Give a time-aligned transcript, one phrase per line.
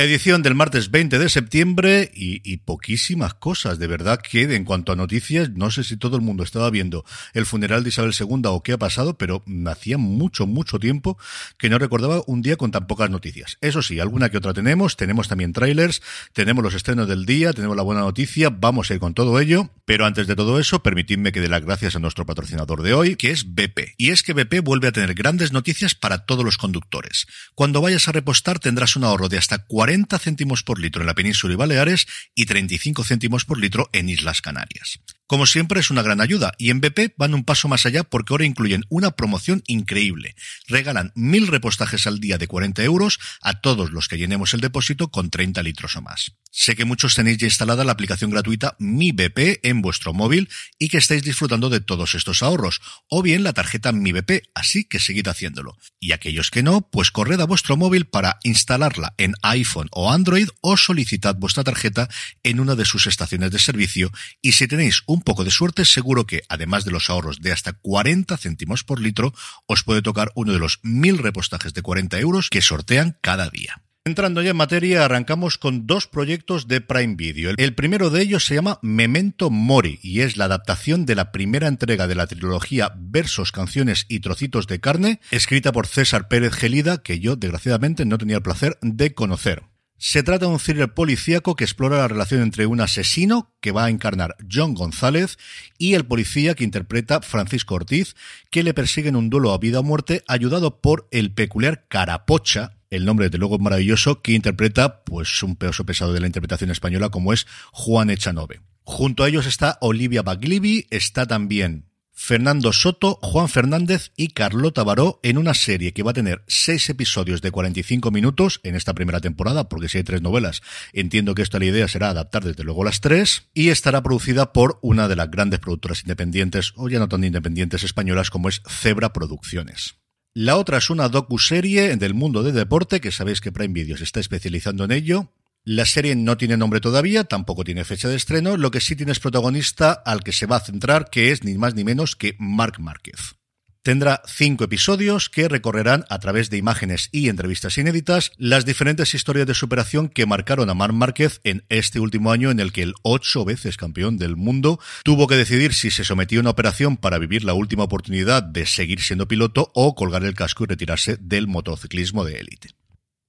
[0.00, 4.92] Edición del martes 20 de septiembre y, y, poquísimas cosas, de verdad que en cuanto
[4.92, 7.04] a noticias, no sé si todo el mundo estaba viendo
[7.34, 11.18] el funeral de Isabel II o qué ha pasado, pero hacía mucho, mucho tiempo
[11.58, 13.58] que no recordaba un día con tan pocas noticias.
[13.60, 16.00] Eso sí, alguna que otra tenemos, tenemos también trailers,
[16.32, 19.68] tenemos los estrenos del día, tenemos la buena noticia, vamos a ir con todo ello,
[19.88, 23.16] pero antes de todo eso, permitidme que dé las gracias a nuestro patrocinador de hoy,
[23.16, 23.94] que es BP.
[23.96, 27.26] Y es que BP vuelve a tener grandes noticias para todos los conductores.
[27.56, 31.06] Cuando vayas a repostar tendrás un ahorro de hasta 40 40 céntimos por litro en
[31.06, 35.00] la península y Baleares y 35 céntimos por litro en Islas Canarias.
[35.28, 38.32] Como siempre es una gran ayuda y en BP van un paso más allá porque
[38.32, 40.34] ahora incluyen una promoción increíble.
[40.68, 45.10] Regalan mil repostajes al día de 40 euros a todos los que llenemos el depósito
[45.10, 46.32] con 30 litros o más.
[46.50, 50.48] Sé que muchos tenéis ya instalada la aplicación gratuita Mi BP en vuestro móvil
[50.78, 54.84] y que estáis disfrutando de todos estos ahorros, o bien la tarjeta Mi BP, así
[54.84, 55.76] que seguid haciéndolo.
[56.00, 60.48] Y aquellos que no, pues corred a vuestro móvil para instalarla en iPhone o Android
[60.62, 62.08] o solicitad vuestra tarjeta
[62.42, 64.10] en una de sus estaciones de servicio
[64.40, 67.72] y si tenéis un poco de suerte seguro que, además de los ahorros de hasta
[67.72, 69.32] 40 céntimos por litro,
[69.66, 73.82] os puede tocar uno de los mil repostajes de 40 euros que sortean cada día.
[74.08, 77.52] Entrando ya en materia, arrancamos con dos proyectos de Prime Video.
[77.58, 81.68] El primero de ellos se llama Memento Mori y es la adaptación de la primera
[81.68, 87.02] entrega de la trilogía Versos, Canciones y Trocitos de Carne, escrita por César Pérez Gelida,
[87.02, 89.64] que yo desgraciadamente no tenía el placer de conocer.
[90.00, 93.86] Se trata de un thriller policíaco que explora la relación entre un asesino que va
[93.86, 95.38] a encarnar John González
[95.76, 98.14] y el policía que interpreta Francisco Ortiz,
[98.48, 102.78] que le persigue en un duelo a vida o muerte ayudado por el peculiar Carapocha,
[102.90, 107.08] el nombre de luego maravilloso, que interpreta pues un peso pesado de la interpretación española
[107.08, 108.60] como es Juan Echanove.
[108.84, 111.87] Junto a ellos está Olivia Baglivi, está también
[112.20, 116.90] Fernando Soto, Juan Fernández y Carlota Baró en una serie que va a tener seis
[116.90, 120.60] episodios de 45 minutos en esta primera temporada, porque si hay tres novelas,
[120.92, 124.80] entiendo que esta la idea será adaptar desde luego las tres, y estará producida por
[124.82, 129.12] una de las grandes productoras independientes, o ya no tan independientes españolas como es Zebra
[129.12, 129.94] Producciones.
[130.34, 134.04] La otra es una docu-serie del mundo del deporte, que sabéis que Prime Video se
[134.04, 135.32] está especializando en ello,
[135.68, 139.12] la serie no tiene nombre todavía, tampoco tiene fecha de estreno, lo que sí tiene
[139.12, 142.36] es protagonista al que se va a centrar, que es ni más ni menos que
[142.38, 143.34] Marc Márquez.
[143.82, 149.46] Tendrá cinco episodios que recorrerán a través de imágenes y entrevistas inéditas las diferentes historias
[149.46, 152.94] de superación que marcaron a Marc Márquez en este último año en el que el
[153.02, 157.18] ocho veces campeón del mundo tuvo que decidir si se sometía a una operación para
[157.18, 161.46] vivir la última oportunidad de seguir siendo piloto o colgar el casco y retirarse del
[161.46, 162.77] motociclismo de élite.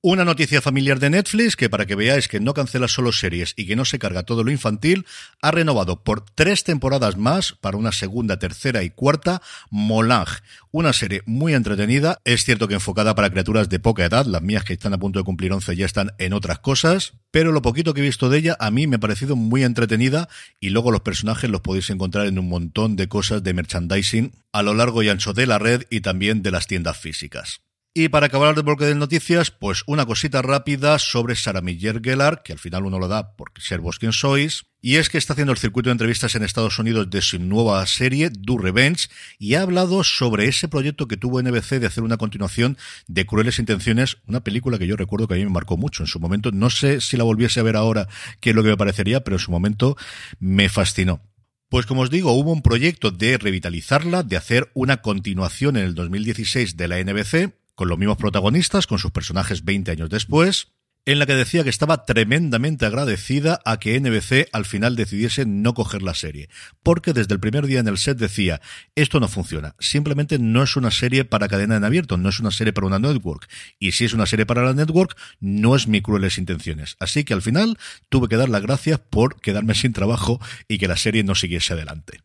[0.01, 3.65] Una noticia familiar de Netflix que para que veáis que no cancela solo series y
[3.65, 5.05] que no se carga todo lo infantil,
[5.41, 10.39] ha renovado por tres temporadas más para una segunda, tercera y cuarta Molange,
[10.71, 14.63] una serie muy entretenida, es cierto que enfocada para criaturas de poca edad, las mías
[14.63, 17.93] que están a punto de cumplir 11 ya están en otras cosas, pero lo poquito
[17.93, 20.29] que he visto de ella a mí me ha parecido muy entretenida
[20.61, 24.63] y luego los personajes los podéis encontrar en un montón de cosas de merchandising a
[24.63, 27.59] lo largo y ancho de la red y también de las tiendas físicas.
[27.91, 32.43] Y para acabar el bloque de noticias, pues una cosita rápida sobre Sarah Miller Gellar,
[32.43, 35.33] que al final uno lo da por ser vos quien sois, y es que está
[35.33, 39.09] haciendo el circuito de entrevistas en Estados Unidos de su nueva serie, Do Revenge,
[39.39, 42.77] y ha hablado sobre ese proyecto que tuvo NBC de hacer una continuación
[43.07, 46.07] de Crueles Intenciones, una película que yo recuerdo que a mí me marcó mucho en
[46.07, 46.51] su momento.
[46.51, 48.07] No sé si la volviese a ver ahora
[48.39, 49.97] qué es lo que me parecería, pero en su momento
[50.39, 51.23] me fascinó.
[51.69, 55.95] Pues como os digo, hubo un proyecto de revitalizarla, de hacer una continuación en el
[55.95, 60.73] 2016 de la NBC, con los mismos protagonistas, con sus personajes 20 años después,
[61.05, 65.73] en la que decía que estaba tremendamente agradecida a que NBC al final decidiese no
[65.73, 66.49] coger la serie,
[66.83, 68.59] porque desde el primer día en el set decía,
[68.95, 72.51] esto no funciona, simplemente no es una serie para cadena en abierto, no es una
[72.51, 73.49] serie para una network,
[73.79, 76.97] y si es una serie para la network, no es mi crueles intenciones.
[76.99, 77.77] Así que al final
[78.09, 81.71] tuve que dar las gracias por quedarme sin trabajo y que la serie no siguiese
[81.75, 82.23] adelante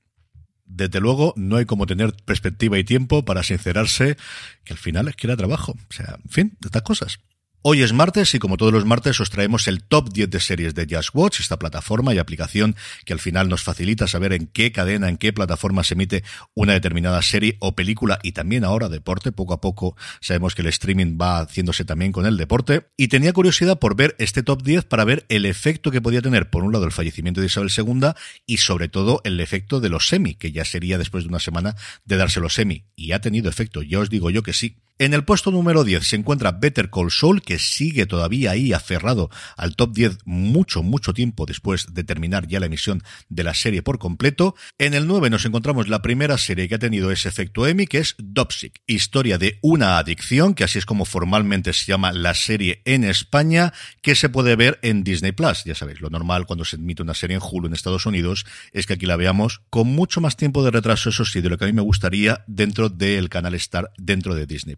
[0.66, 4.16] desde luego no hay como tener perspectiva y tiempo para sincerarse
[4.64, 5.72] que al final es que era trabajo.
[5.72, 7.20] O sea, en fin, de estas cosas.
[7.66, 10.74] Hoy es martes y como todos los martes os traemos el top 10 de series
[10.74, 12.76] de Just Watch, esta plataforma y aplicación
[13.06, 16.74] que al final nos facilita saber en qué cadena, en qué plataforma se emite una
[16.74, 19.32] determinada serie o película y también ahora deporte.
[19.32, 22.86] Poco a poco sabemos que el streaming va haciéndose también con el deporte.
[22.98, 26.50] Y tenía curiosidad por ver este top 10 para ver el efecto que podía tener,
[26.50, 28.10] por un lado, el fallecimiento de Isabel II
[28.44, 31.76] y sobre todo el efecto de los semi, que ya sería después de una semana
[32.04, 32.84] de darse los semi.
[32.94, 34.83] Y ha tenido efecto, ya os digo yo que sí.
[34.96, 39.28] En el puesto número 10 se encuentra Better Call Saul, que sigue todavía ahí aferrado
[39.56, 43.82] al top 10 mucho, mucho tiempo después de terminar ya la emisión de la serie
[43.82, 44.54] por completo.
[44.78, 47.98] En el 9 nos encontramos la primera serie que ha tenido ese efecto Emmy, que
[47.98, 52.80] es Dopsic, historia de una adicción, que así es como formalmente se llama la serie
[52.84, 55.64] en España, que se puede ver en Disney Plus.
[55.64, 58.86] Ya sabéis, lo normal cuando se emite una serie en Hulu en Estados Unidos es
[58.86, 61.64] que aquí la veamos con mucho más tiempo de retraso, eso sí, de lo que
[61.64, 64.76] a mí me gustaría dentro del canal Star, dentro de Disney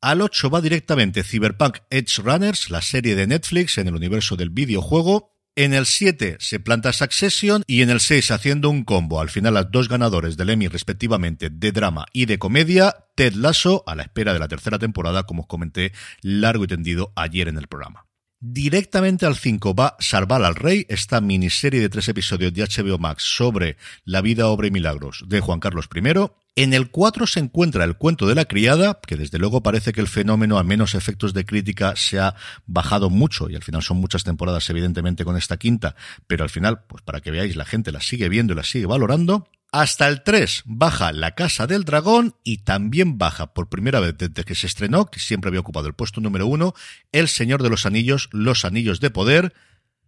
[0.00, 4.50] al 8 va directamente Cyberpunk Edge Runners, la serie de Netflix en el universo del
[4.50, 5.34] videojuego.
[5.56, 9.54] En el 7 se planta Succession y en el 6 haciendo un combo, al final
[9.54, 14.04] las dos ganadores del Emmy respectivamente de drama y de comedia, Ted Lasso a la
[14.04, 15.92] espera de la tercera temporada, como os comenté
[16.22, 18.07] largo y tendido ayer en el programa.
[18.40, 23.24] Directamente al 5 va Salvar al Rey, esta miniserie de tres episodios de HBO Max
[23.24, 26.30] sobre la vida, obra y milagros de Juan Carlos I.
[26.54, 30.00] En el 4 se encuentra el cuento de la criada, que desde luego parece que
[30.00, 33.96] el fenómeno, a menos efectos de crítica, se ha bajado mucho, y al final son
[33.96, 35.96] muchas temporadas, evidentemente, con esta quinta,
[36.28, 38.86] pero al final, pues para que veáis, la gente la sigue viendo y la sigue
[38.86, 39.48] valorando.
[39.70, 44.44] Hasta el 3 baja La Casa del Dragón y también baja por primera vez desde
[44.44, 46.74] que se estrenó, que siempre había ocupado el puesto número 1,
[47.12, 49.52] El Señor de los Anillos, Los Anillos de Poder,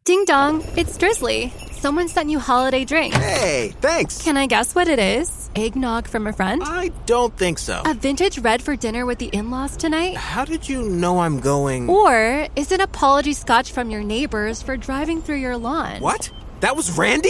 [0.07, 1.53] Ding dong, it's Drizzly.
[1.73, 3.19] Someone sent you holiday drinks.
[3.19, 4.23] Hey, thanks.
[4.23, 5.51] Can I guess what it is?
[5.55, 6.63] Eggnog from a friend?
[6.65, 7.83] I don't think so.
[7.85, 10.17] A vintage red for dinner with the in laws tonight?
[10.17, 11.91] How did you know I'm going?
[11.91, 16.01] Or is it apology scotch from your neighbors for driving through your lawn?
[16.01, 16.31] What?
[16.61, 17.29] That was Randy?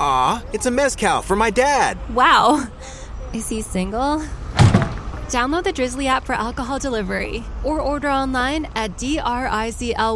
[0.00, 1.98] Aw, it's a mezcal for my dad.
[2.14, 2.66] Wow.
[3.34, 4.22] Is he single?
[5.28, 10.14] Download the Drizzly app for alcohol delivery or order online at drizly.com.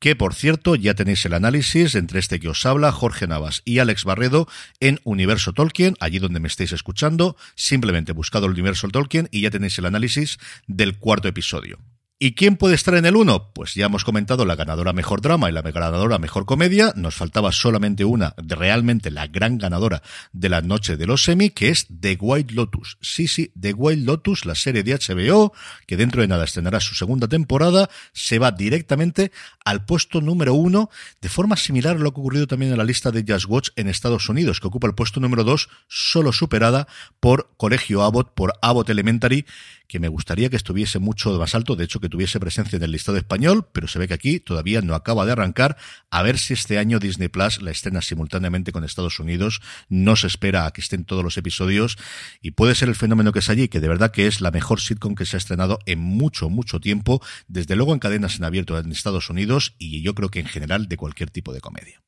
[0.00, 3.78] Que por cierto, ya tenéis el análisis entre este que os habla, Jorge Navas y
[3.80, 4.48] Alex Barredo
[4.80, 7.36] en Universo Tolkien, allí donde me estéis escuchando.
[7.54, 11.78] Simplemente buscado el Universo Tolkien y ya tenéis el análisis del cuarto episodio.
[12.22, 13.54] ¿Y quién puede estar en el 1?
[13.54, 16.92] Pues ya hemos comentado la ganadora mejor drama y la ganadora mejor comedia.
[16.94, 20.02] Nos faltaba solamente una, realmente la gran ganadora
[20.34, 22.98] de la noche de los semi, que es The White Lotus.
[23.00, 25.54] Sí, sí, The White Lotus, la serie de HBO,
[25.86, 29.32] que dentro de nada estrenará su segunda temporada, se va directamente
[29.64, 30.90] al puesto número uno,
[31.22, 33.88] de forma similar a lo que ocurrido también en la lista de Just Watch en
[33.88, 36.86] Estados Unidos, que ocupa el puesto número dos, solo superada
[37.18, 39.46] por Colegio Abbott, por Abbott Elementary,
[39.90, 42.92] que me gustaría que estuviese mucho más alto, de hecho que tuviese presencia en el
[42.92, 45.76] listado español, pero se ve que aquí todavía no acaba de arrancar,
[46.10, 50.28] a ver si este año Disney Plus la estrena simultáneamente con Estados Unidos, no se
[50.28, 51.98] espera a que estén todos los episodios
[52.40, 54.80] y puede ser el fenómeno que es allí, que de verdad que es la mejor
[54.80, 58.78] sitcom que se ha estrenado en mucho, mucho tiempo, desde luego en cadenas en abierto
[58.78, 62.00] en Estados Unidos y yo creo que en general de cualquier tipo de comedia.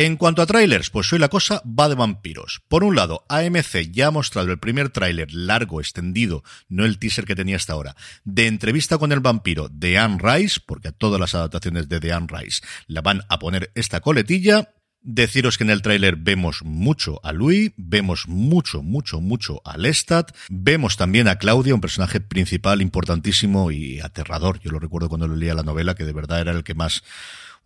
[0.00, 2.62] En cuanto a trailers, pues hoy la cosa va de vampiros.
[2.68, 7.24] Por un lado, AMC ya ha mostrado el primer tráiler largo, extendido, no el teaser
[7.24, 11.18] que tenía hasta ahora, de entrevista con el vampiro de Anne Rice, porque a todas
[11.18, 14.72] las adaptaciones de The Anne Rice la van a poner esta coletilla.
[15.02, 20.30] Deciros que en el tráiler vemos mucho a Louis, vemos mucho, mucho, mucho a Lestat,
[20.48, 24.60] vemos también a Claudia, un personaje principal importantísimo y aterrador.
[24.60, 27.02] Yo lo recuerdo cuando leía la novela, que de verdad era el que más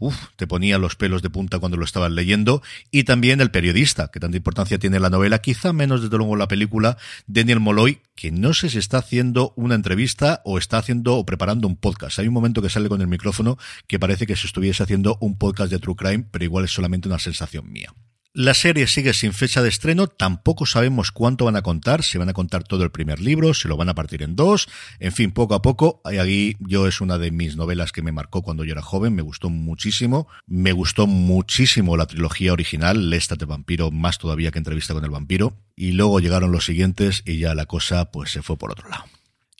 [0.02, 4.10] uf, te ponía los pelos de punta cuando lo estabas leyendo, y también el periodista,
[4.12, 8.32] que tanta importancia tiene la novela, quizá menos desde luego la película, Daniel Molloy, que
[8.32, 12.18] no sé si está haciendo una entrevista o está haciendo o preparando un podcast.
[12.18, 15.38] Hay un momento que sale con el micrófono que parece que se estuviese haciendo un
[15.38, 17.94] podcast de True Crime, pero igual es solamente una sensación mía.
[18.34, 22.30] La serie sigue sin fecha de estreno, tampoco sabemos cuánto van a contar, si van
[22.30, 24.68] a contar todo el primer libro, si lo van a partir en dos,
[25.00, 26.00] en fin, poco a poco.
[26.06, 29.20] Ahí yo es una de mis novelas que me marcó cuando yo era joven, me
[29.20, 34.94] gustó muchísimo, me gustó muchísimo la trilogía original, Lestat de vampiro, más todavía que entrevista
[34.94, 38.56] con el vampiro, y luego llegaron los siguientes y ya la cosa pues se fue
[38.56, 39.04] por otro lado.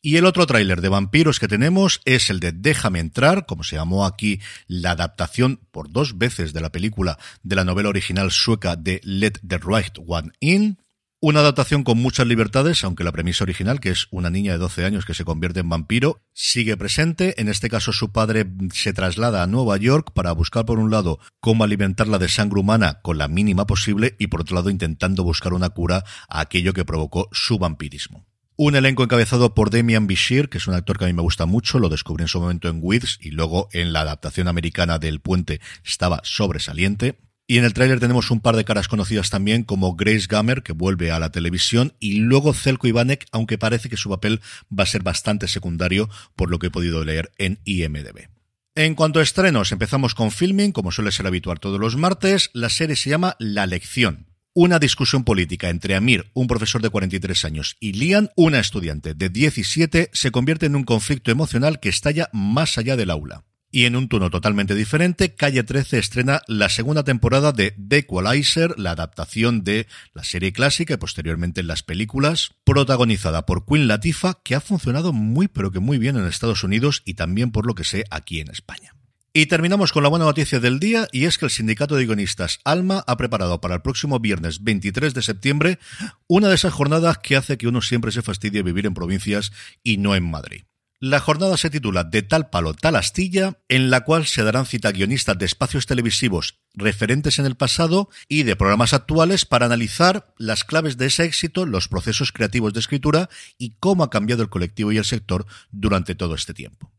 [0.04, 3.76] Y el otro tráiler de vampiros que tenemos es el de Déjame entrar, como se
[3.76, 8.74] llamó aquí la adaptación por dos veces de la película de la novela original sueca
[8.74, 10.78] de Let the Right One In.
[11.20, 14.84] Una adaptación con muchas libertades, aunque la premisa original, que es una niña de 12
[14.84, 17.40] años que se convierte en vampiro, sigue presente.
[17.40, 21.20] En este caso, su padre se traslada a Nueva York para buscar, por un lado,
[21.38, 25.52] cómo alimentarla de sangre humana con la mínima posible y, por otro lado, intentando buscar
[25.52, 28.26] una cura a aquello que provocó su vampirismo.
[28.64, 31.46] Un elenco encabezado por Damian Bishir, que es un actor que a mí me gusta
[31.46, 35.18] mucho, lo descubrí en su momento en Wiz y luego en la adaptación americana del
[35.18, 37.18] Puente estaba sobresaliente.
[37.48, 40.74] Y en el tráiler tenemos un par de caras conocidas también, como Grace Gummer, que
[40.74, 44.40] vuelve a la televisión, y luego Zelko Ivanek, aunque parece que su papel
[44.70, 48.28] va a ser bastante secundario, por lo que he podido leer en IMDB.
[48.76, 52.50] En cuanto a estrenos, empezamos con filming, como suele ser habitual todos los martes.
[52.52, 57.44] La serie se llama La Lección una discusión política entre Amir, un profesor de 43
[57.44, 62.28] años, y Lian, una estudiante de 17, se convierte en un conflicto emocional que estalla
[62.32, 63.44] más allá del aula.
[63.74, 68.78] Y en un tono totalmente diferente, Calle 13 estrena la segunda temporada de The Equalizer,
[68.78, 74.40] la adaptación de la serie clásica y posteriormente en las películas, protagonizada por Queen Latifah,
[74.44, 77.74] que ha funcionado muy pero que muy bien en Estados Unidos y también por lo
[77.74, 78.92] que sé aquí en España.
[79.34, 82.60] Y terminamos con la buena noticia del día y es que el sindicato de guionistas
[82.64, 85.78] Alma ha preparado para el próximo viernes 23 de septiembre
[86.26, 89.50] una de esas jornadas que hace que uno siempre se fastidie vivir en provincias
[89.82, 90.64] y no en Madrid.
[91.00, 94.92] La jornada se titula De tal palo, tal astilla, en la cual se darán cita
[94.92, 100.62] guionistas de espacios televisivos referentes en el pasado y de programas actuales para analizar las
[100.62, 104.92] claves de ese éxito, los procesos creativos de escritura y cómo ha cambiado el colectivo
[104.92, 106.92] y el sector durante todo este tiempo.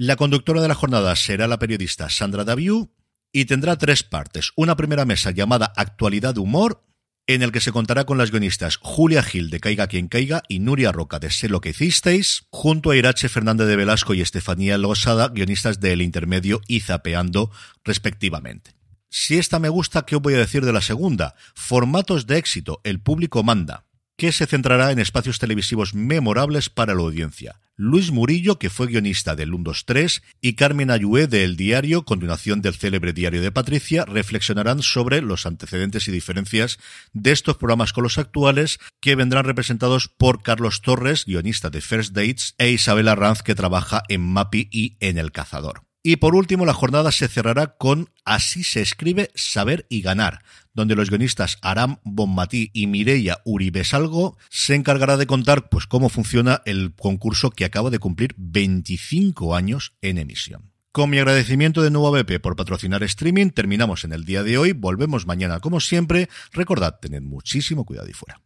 [0.00, 2.94] La conductora de la jornada será la periodista Sandra Daviu
[3.32, 4.52] y tendrá tres partes.
[4.54, 6.84] Una primera mesa llamada Actualidad Humor,
[7.26, 10.60] en el que se contará con las guionistas Julia Gil de Caiga quien caiga y
[10.60, 14.78] Nuria Roca de Sé lo que hicisteis, junto a Irache Fernández de Velasco y Estefanía
[14.78, 17.50] Losada, guionistas de El Intermedio y Zapeando,
[17.82, 18.76] respectivamente.
[19.10, 21.34] Si esta me gusta, ¿qué os voy a decir de la segunda?
[21.56, 23.86] Formatos de éxito, el público manda
[24.16, 27.60] que se centrará en espacios televisivos memorables para la audiencia.
[27.80, 32.04] Luis Murillo, que fue guionista del 1, 2, 3, y Carmen Ayué de El Diario,
[32.04, 36.80] continuación del célebre Diario de Patricia, reflexionarán sobre los antecedentes y diferencias
[37.12, 42.14] de estos programas con los actuales, que vendrán representados por Carlos Torres, guionista de First
[42.14, 45.87] Dates, e Isabel Arranz, que trabaja en Mapi y en El Cazador.
[46.02, 50.94] Y por último, la jornada se cerrará con Así se escribe Saber y Ganar, donde
[50.94, 56.94] los guionistas Aram Bonmatí y Mireia Uribesalgo se encargará de contar pues cómo funciona el
[56.94, 60.72] concurso que acaba de cumplir 25 años en emisión.
[60.92, 64.58] Con mi agradecimiento de nuevo a BP por patrocinar streaming, terminamos en el día de
[64.58, 68.40] hoy, volvemos mañana como siempre, recordad, tened muchísimo cuidado y fuera.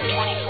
[0.00, 0.49] Drive